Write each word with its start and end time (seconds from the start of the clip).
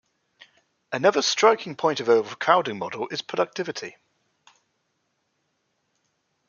Another 0.91 1.21
striking 1.21 1.75
point 1.75 1.99
of 1.99 2.09
overcrowding 2.09 2.79
model 2.79 3.07
is 3.09 3.21
productivity. 3.21 3.97